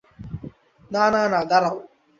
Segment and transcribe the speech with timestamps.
[0.91, 1.75] না, না, না, দাঁড়াও!